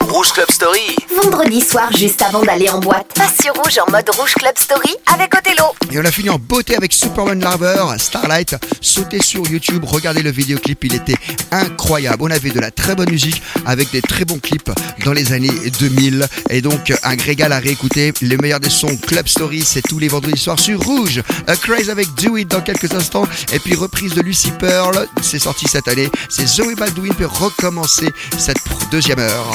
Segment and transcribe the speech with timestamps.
[0.00, 0.96] Rouge Rouge Club Story.
[1.22, 4.94] Vendredi soir, juste avant d'aller en boîte, passe sur Rouge en mode Rouge Club Story
[5.12, 5.64] avec Othello.
[5.92, 8.56] Et on a fini en beauté avec Superman Larver, Starlight.
[8.80, 11.16] Sautez sur YouTube, regardez le vidéoclip, il était
[11.50, 12.22] incroyable.
[12.22, 14.70] On avait de la très bonne musique avec des très bons clips
[15.04, 16.26] dans les années 2000.
[16.48, 18.14] Et donc, un régal à réécouter.
[18.22, 21.22] Les meilleurs des sons Club Story, c'est tous les vendredis soirs sur Rouge.
[21.46, 23.26] A Craze avec Do It dans quelques instants.
[23.52, 26.08] Et puis, reprise de Lucy Pearl, c'est sorti cette année.
[26.30, 28.08] C'est Zoe Baldwin peut recommencer
[28.38, 29.54] cette deuxième heure.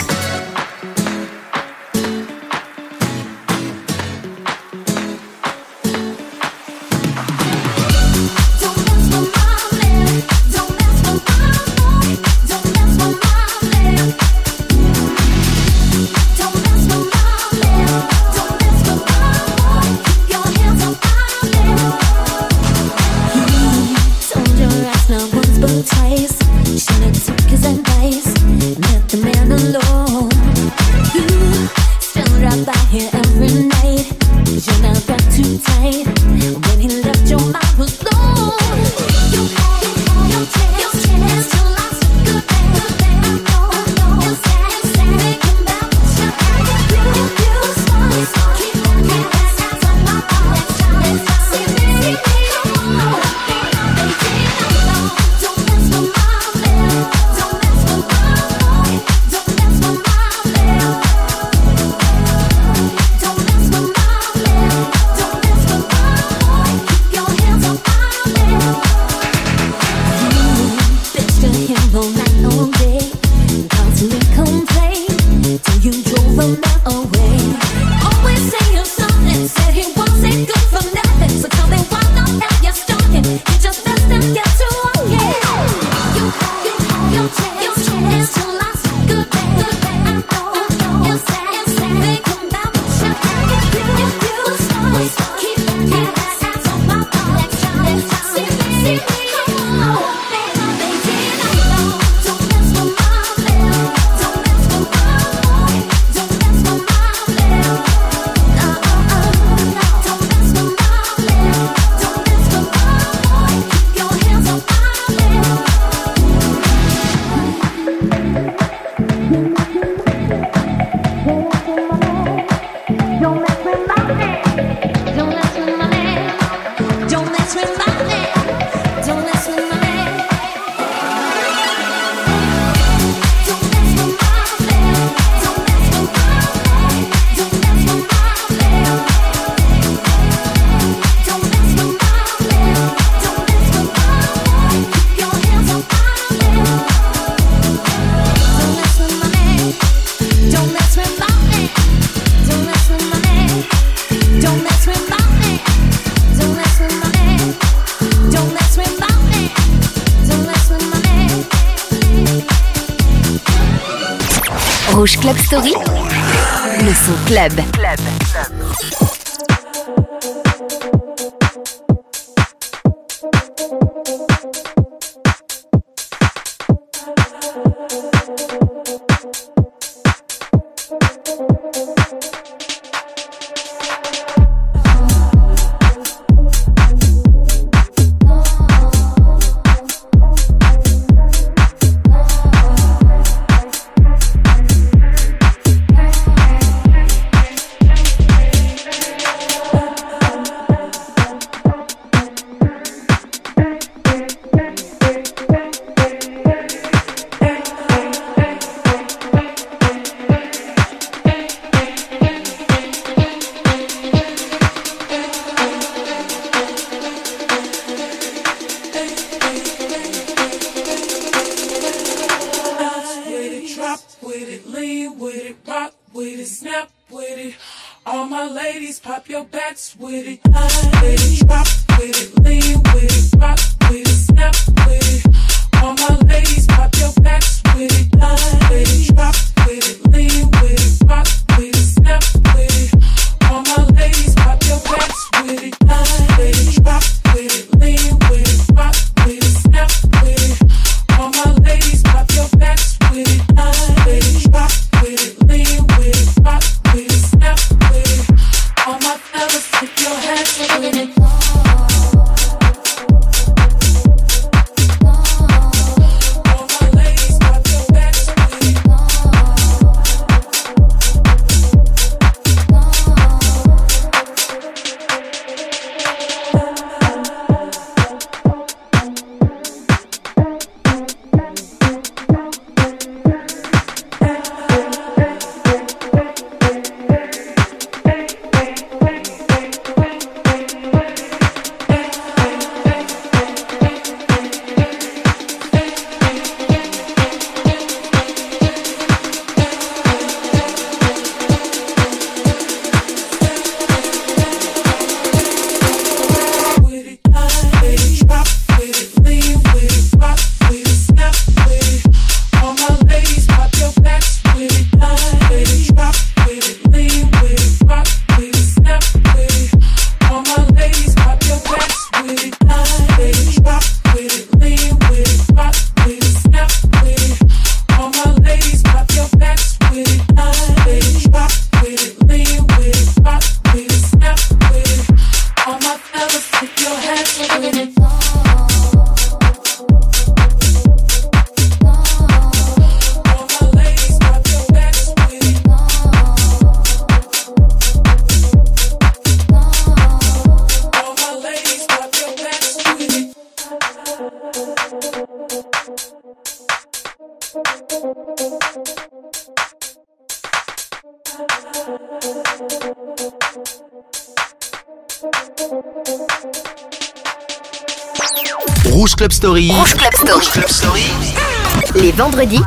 [371.96, 372.64] Les vendredis,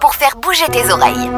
[0.00, 1.28] pour faire bouger tes oreilles.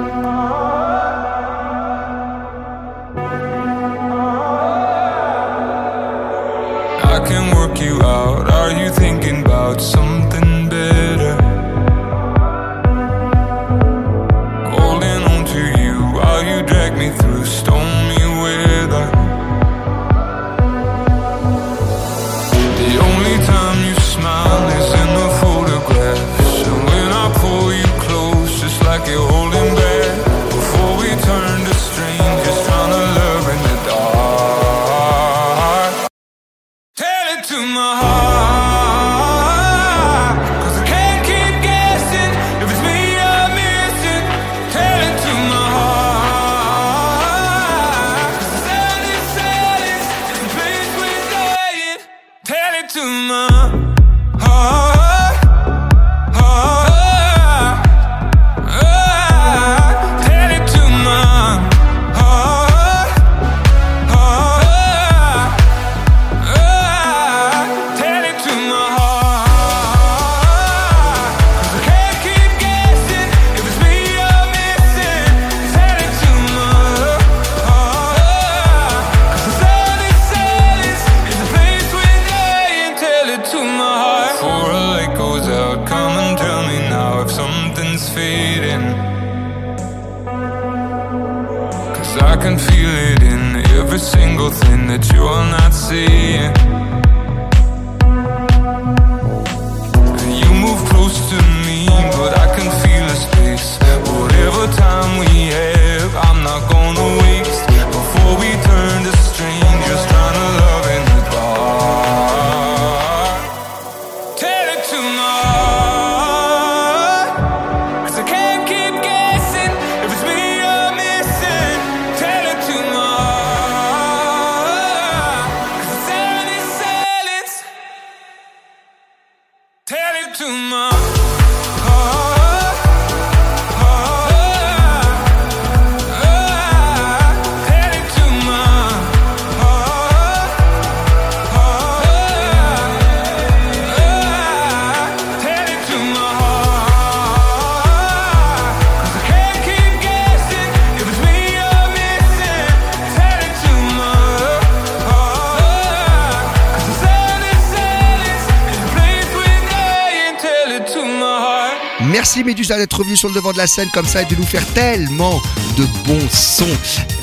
[162.09, 164.47] Merci Médusa d'être venu sur le devant de la scène comme ça et de nous
[164.47, 165.43] faire tellement
[165.77, 166.67] de bons sons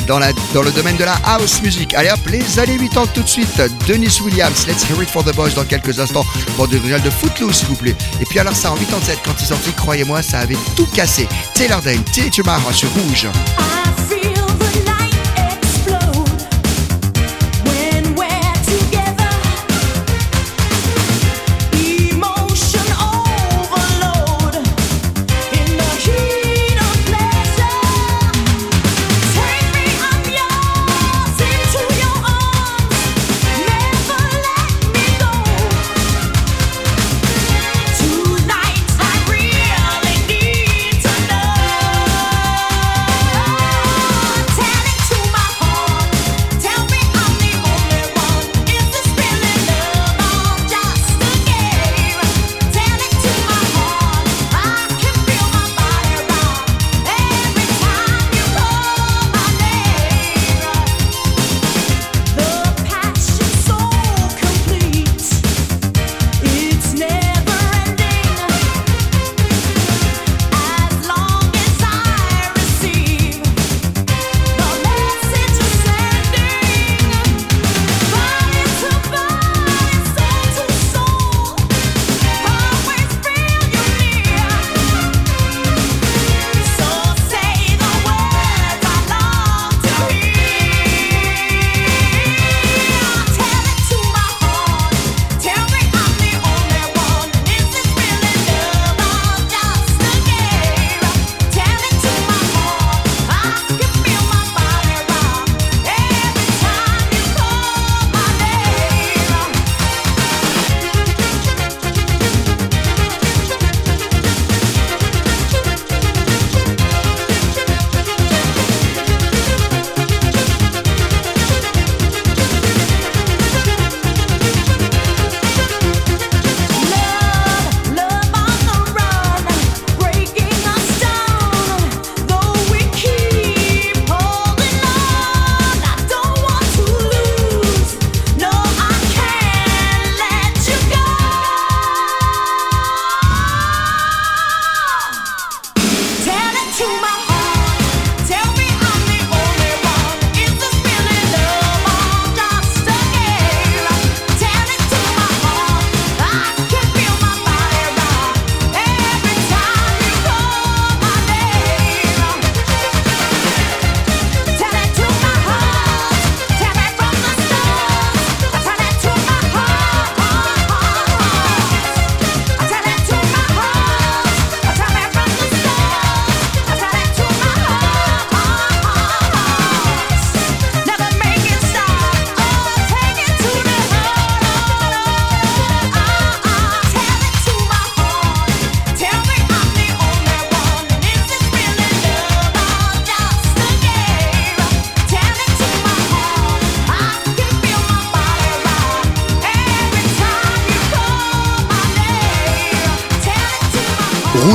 [0.07, 1.93] dans, le domaine de la house music.
[1.95, 3.61] Allez hop, les années 80 tout de suite.
[3.87, 6.25] Dennis Williams, Let's Hear It for the Boys dans quelques instants.
[6.57, 7.95] Bande originale de Footloose s'il vous plaît.
[8.21, 11.27] Et puis alors ça en 87 quand ils sorti, croyez-moi, ça avait tout cassé.
[11.55, 13.27] Taylor Dane, Teacher sur Rouge.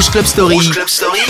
[0.00, 0.54] Rouge Club Story.
[0.54, 1.20] Rouge Club Story.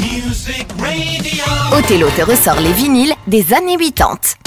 [0.00, 1.44] Music Radio.
[1.72, 4.43] Othello te ressort les vinyles des années 80.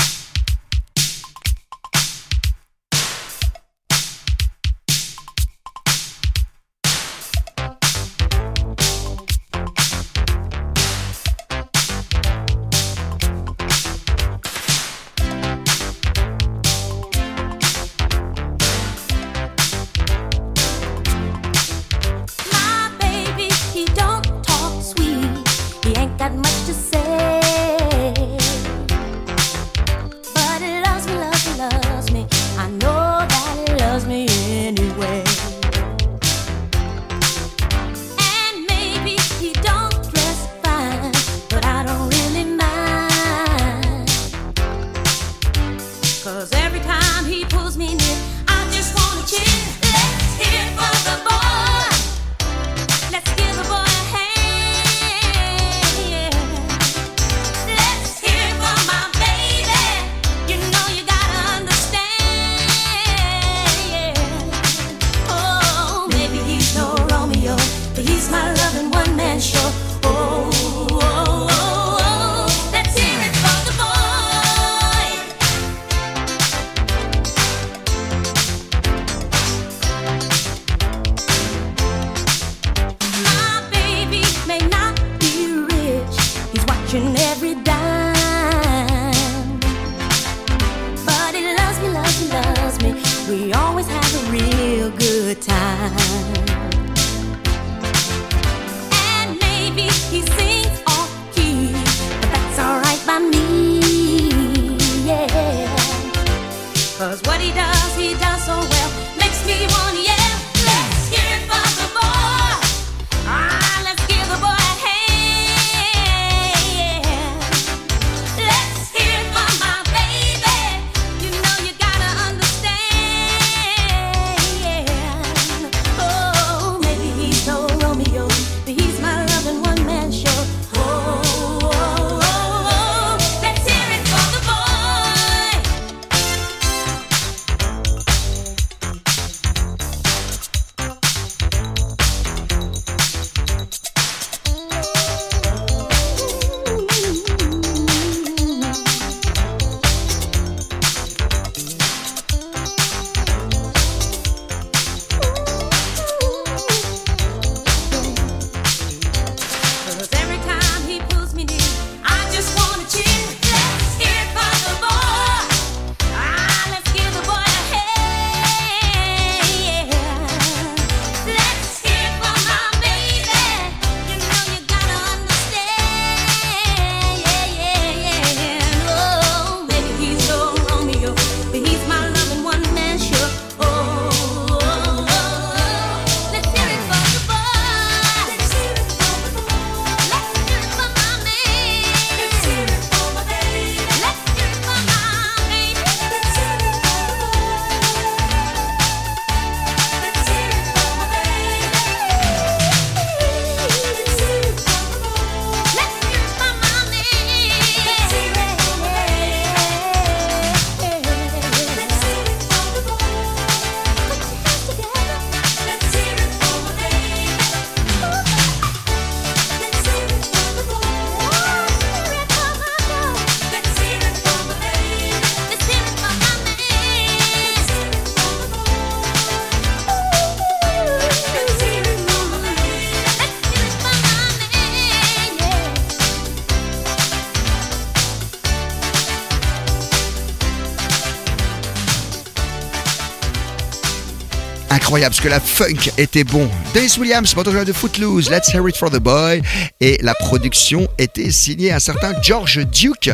[244.87, 246.49] incroyable, parce que la funk était bon.
[246.73, 249.41] Dennis Williams, manager de Footloose, Let's Hear It for the Boy,
[249.81, 253.09] et la production était signée à un certain George Duke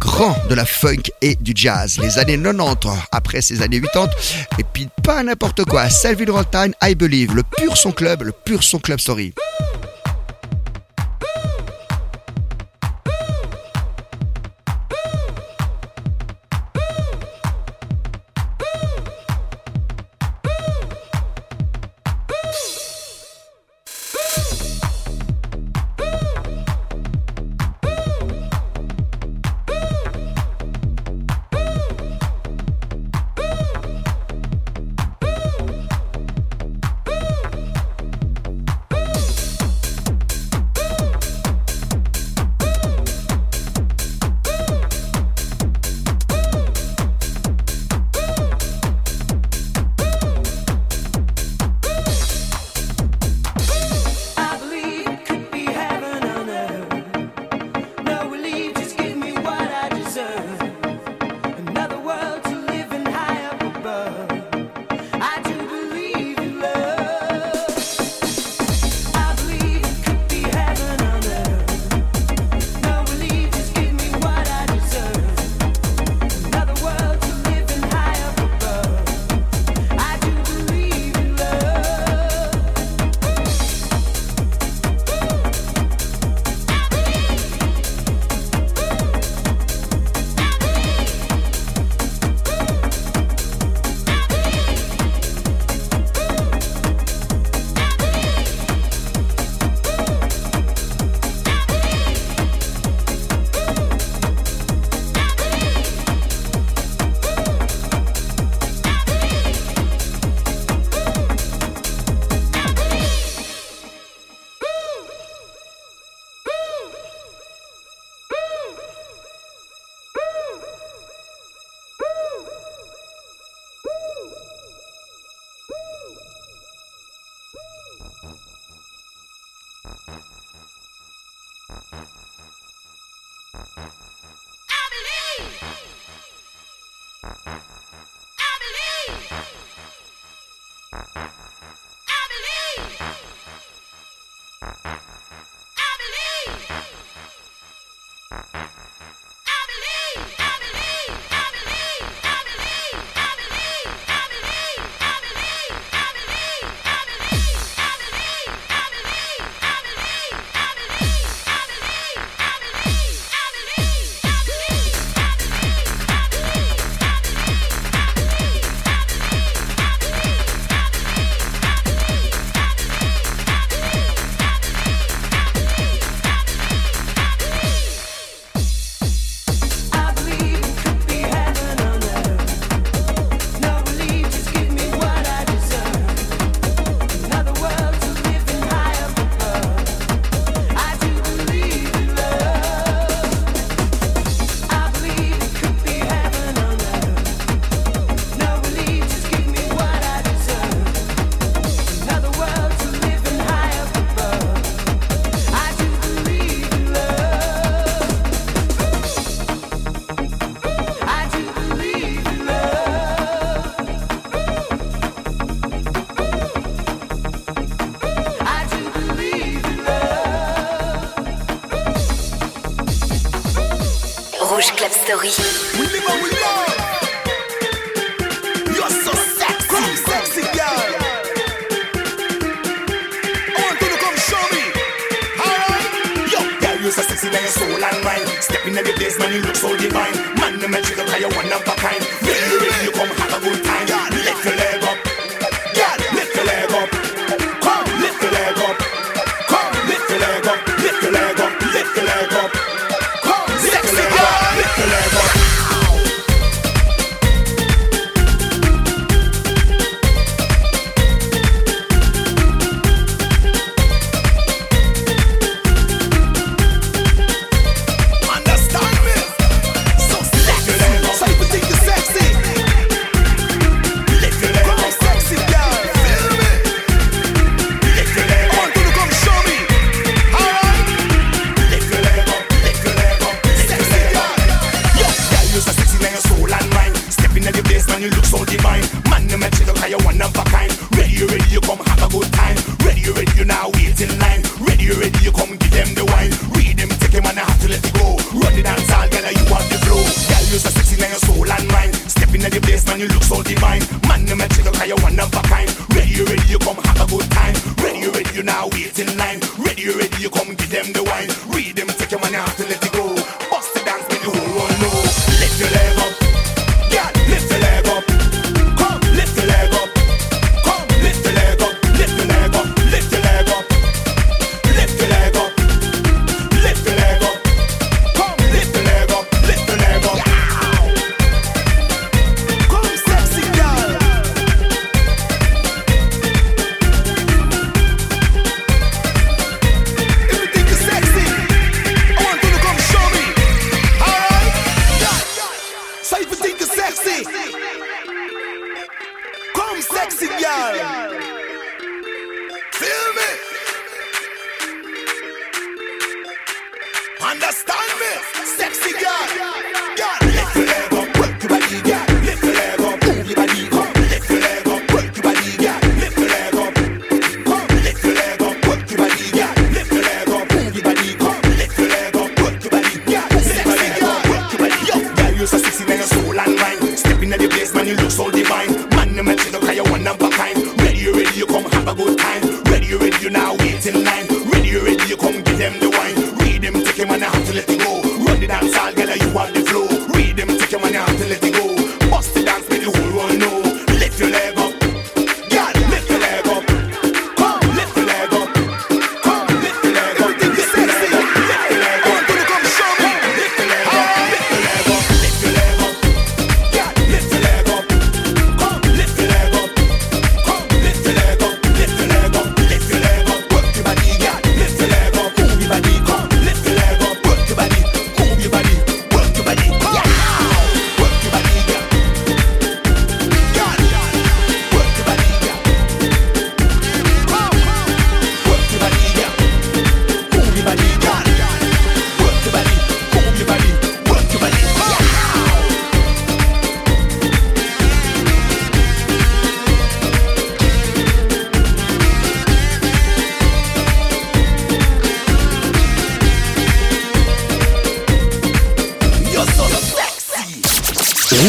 [0.00, 2.00] grand de la funk et du jazz.
[2.00, 4.10] Les années 90, après ces années 80,
[4.58, 5.88] et puis pas n'importe quoi.
[5.88, 9.32] Selville Rothstein, I Believe, le pur son club, le pur son club story.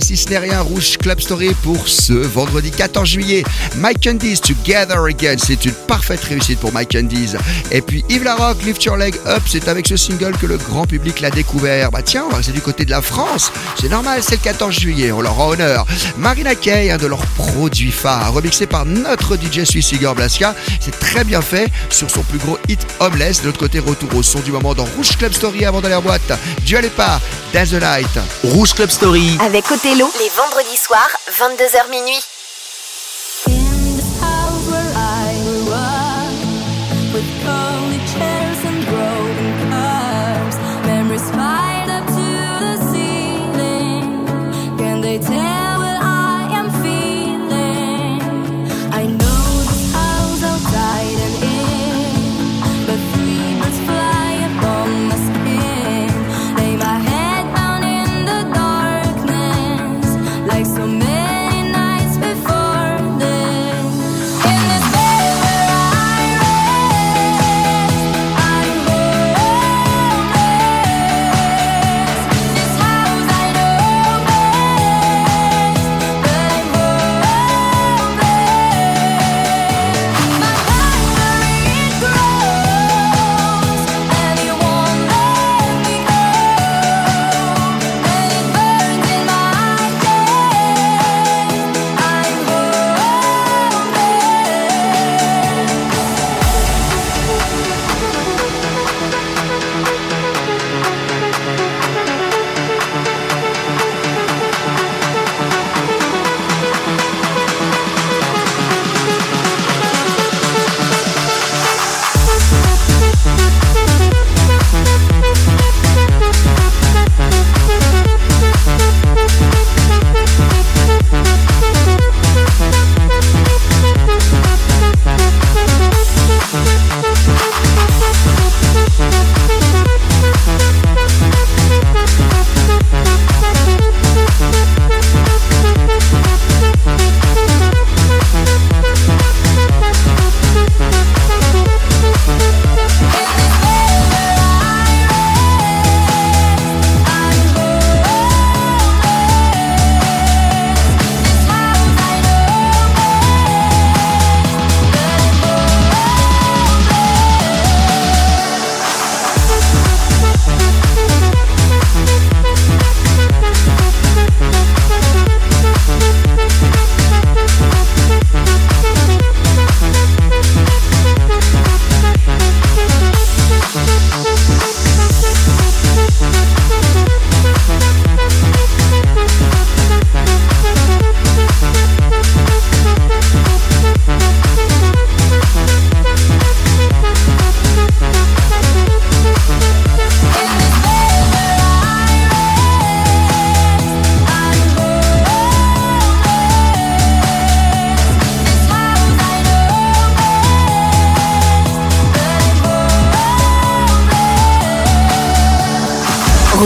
[0.00, 3.44] si ce n'est rien, Rouge Club Story pour ce vendredi 14 juillet.
[3.76, 7.34] Mike Candies, Together Again, c'est une parfaite réussite pour Mike Candies.
[7.70, 10.86] Et puis Yves Larocque, Lift Your Leg Up, c'est avec ce single que le grand
[10.86, 11.90] public l'a découvert.
[11.90, 15.20] Bah tiens, c'est du côté de la France, c'est normal, c'est le 14 juillet, on
[15.20, 15.86] leur rend honneur.
[16.16, 20.98] Marina Kaye, un de leurs produits phares, remixé par notre DJ suisse Igor Blaska, c'est
[20.98, 23.40] très bien fait sur son plus gros hit Homeless.
[23.42, 26.02] De l'autre côté, retour au son du moment dans Rouge Club Story avant d'aller en
[26.02, 26.32] boîte.
[26.64, 27.20] Dieu pas,
[27.52, 28.06] Dance the Night.
[28.44, 29.38] Rouge Club Story.
[29.40, 32.22] Avec Othello, les vendredis soirs, 22h minuit.
[37.14, 39.17] With curly chairs and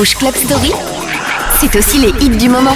[0.04, 0.72] Club Story,
[1.60, 2.74] c'est aussi les hits du moment.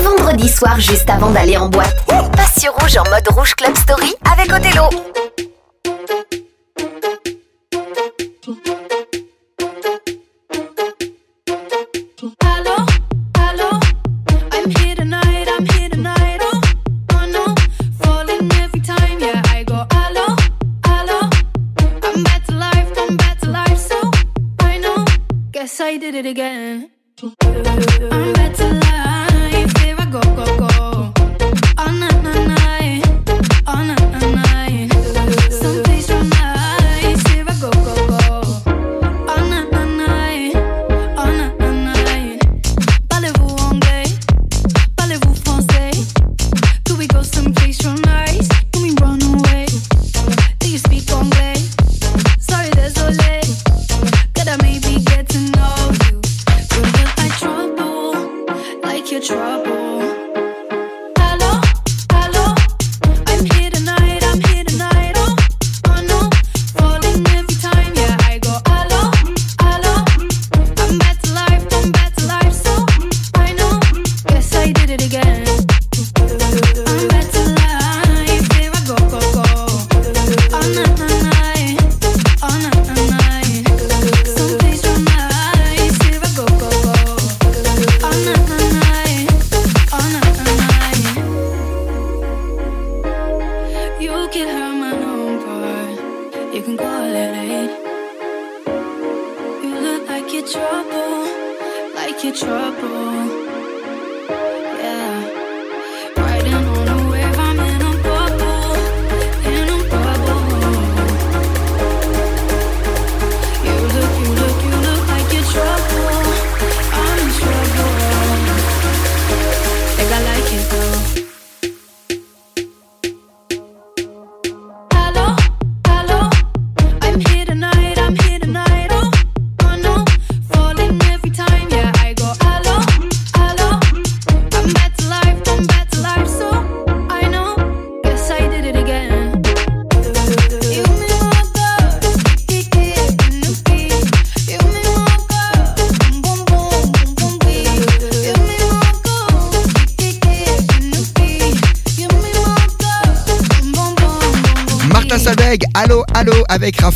[0.00, 1.96] Vendredi soir, juste avant d'aller en boîte.
[2.06, 5.25] Passe sur rouge en mode rouge Club Story avec Othello.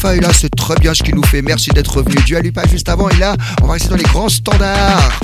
[0.03, 1.43] Raphaël, là, c'est très bien ce qu'il nous fait.
[1.43, 2.15] Merci d'être revenu.
[2.25, 5.21] Du Alupa juste avant, et là, on va rester dans les grands standards.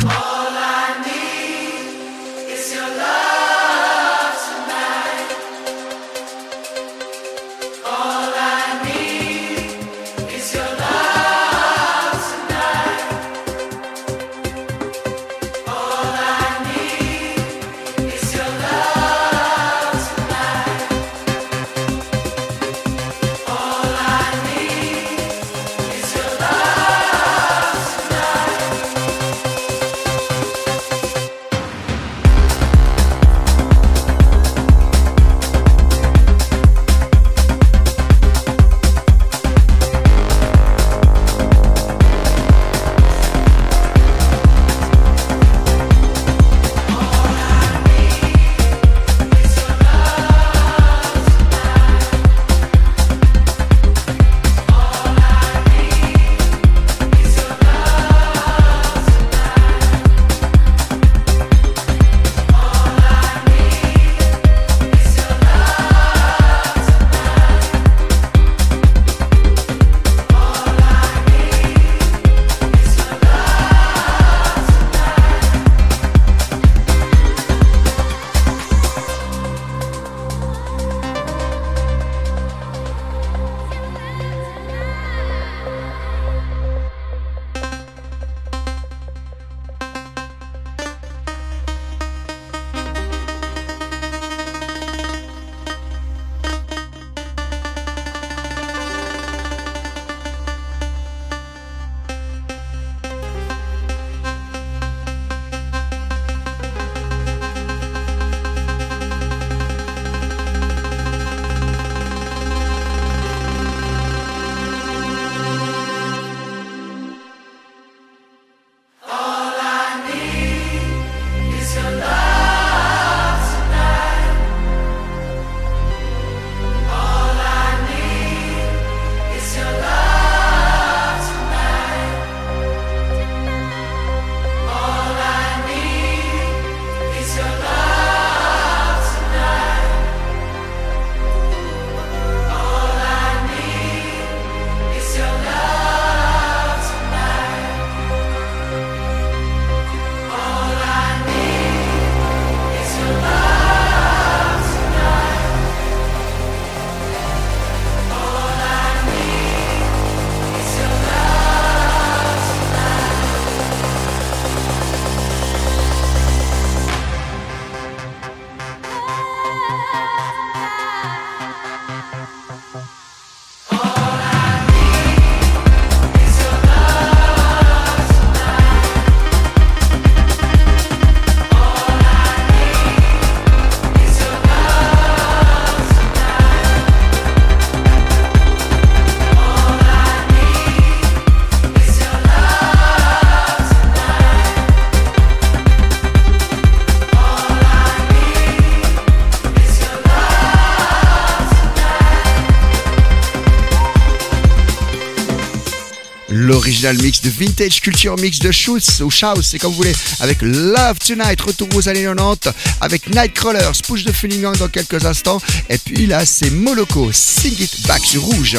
[206.95, 210.99] Mix de Vintage Culture Mix de Schultz ou Schaus, c'est comme vous voulez, avec Love
[211.05, 216.07] Tonight, retour aux années 90, avec Nightcrawlers, push de Funningang dans quelques instants, et puis
[216.07, 218.59] là c'est Moloko, Sing It Back Rouge.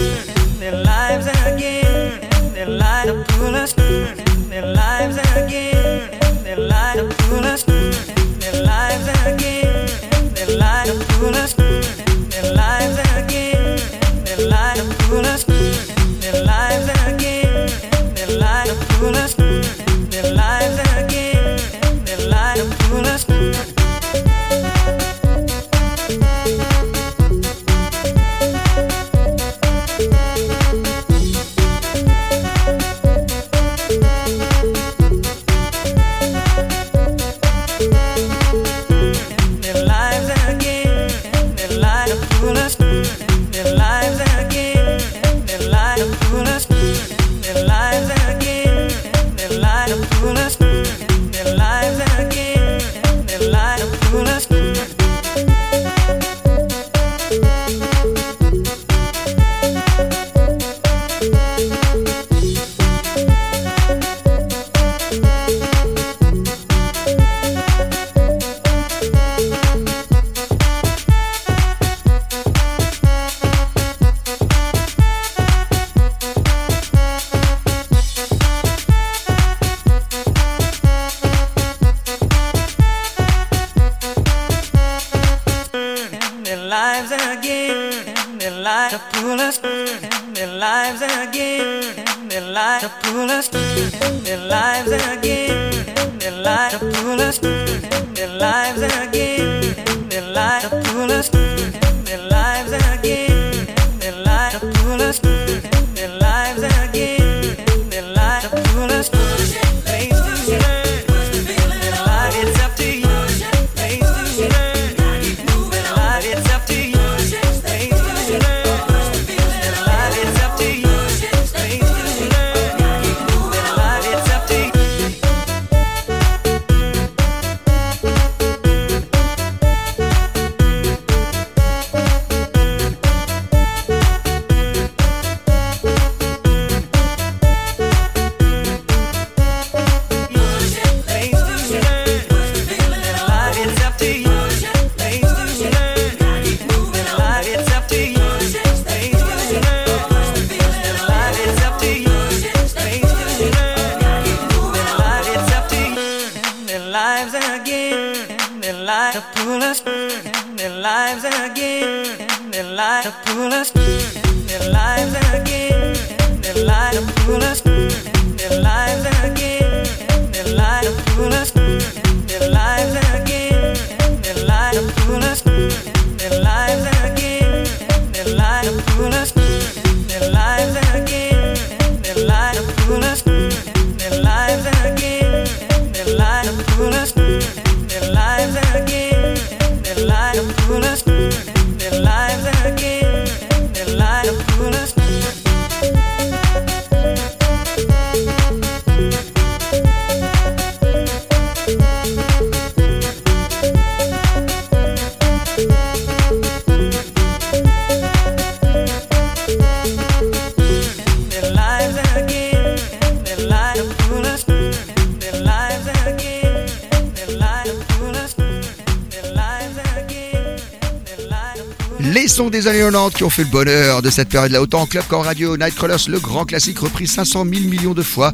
[222.81, 225.03] Sons des années 90 qui ont fait le bonheur de cette période-là, autant en club
[225.07, 225.55] qu'en radio.
[225.57, 228.31] Nightcrawlers, le grand classique repris 500 000 millions de fois.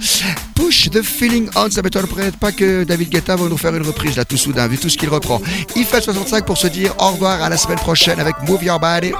[0.55, 4.15] Push the feeling on, ça m'étonnerait pas que David Guetta va nous faire une reprise
[4.15, 5.41] là tout soudain, vu tout ce qu'il reprend.
[5.75, 8.79] Il fait 65 pour se dire au revoir à la semaine prochaine avec Move Your
[8.79, 9.11] Body.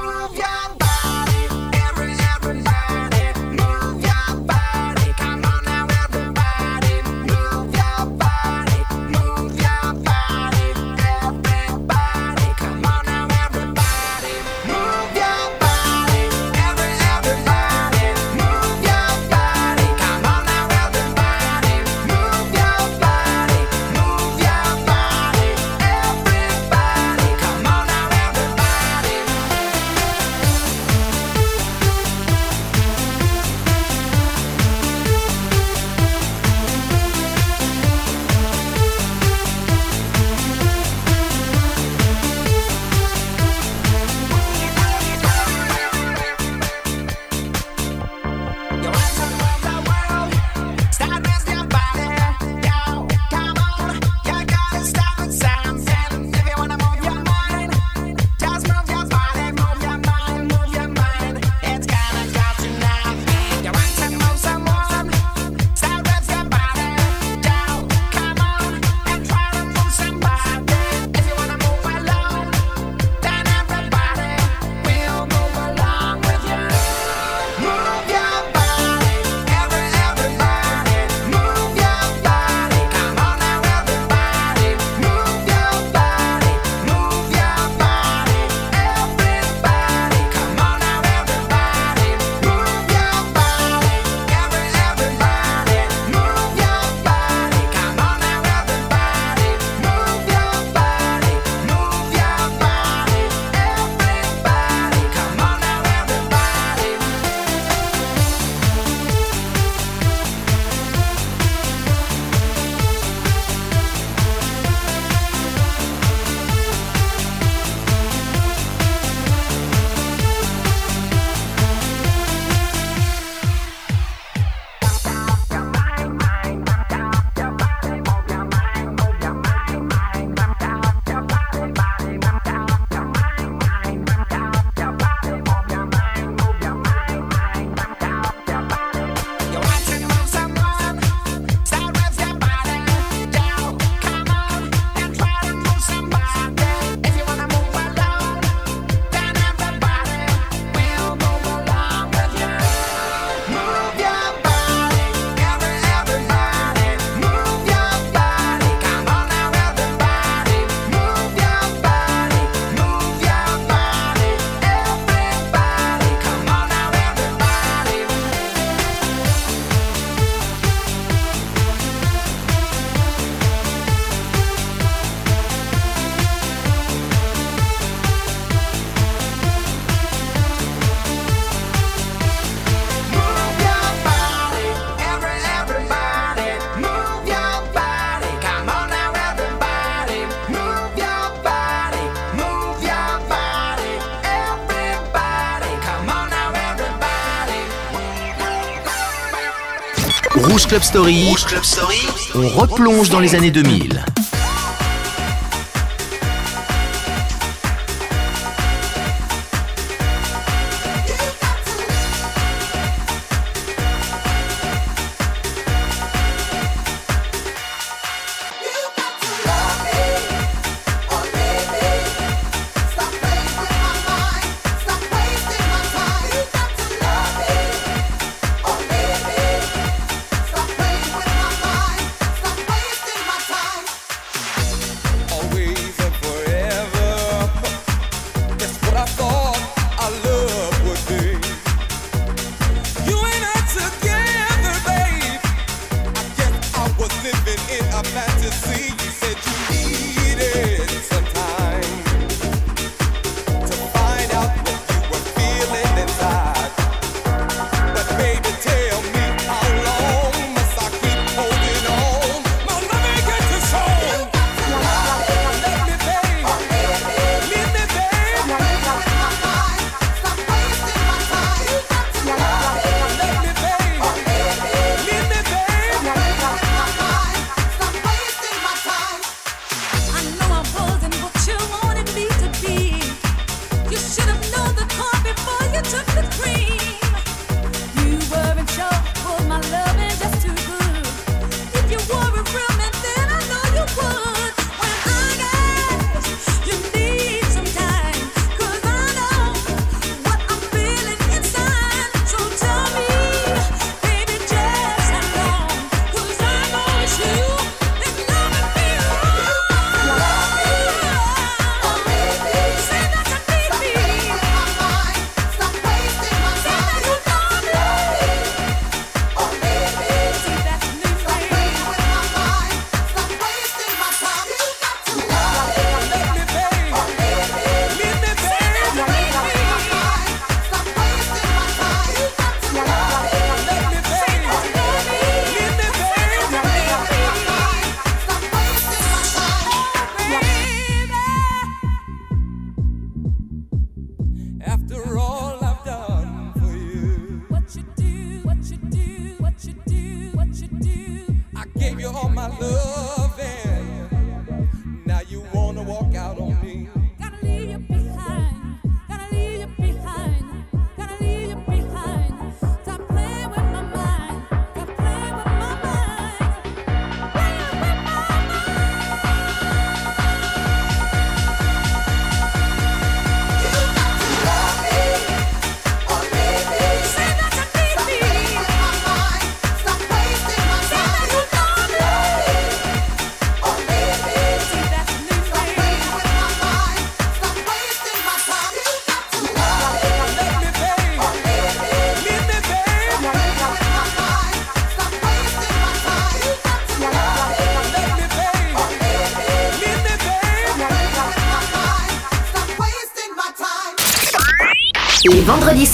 [200.68, 201.30] Club Story.
[201.30, 202.08] Rouge Club Story.
[202.36, 204.04] On replonge dans les années 2000.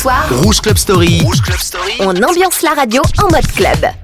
[0.05, 1.21] Rouge Club Story.
[2.01, 4.02] On ambiance la radio en mode club.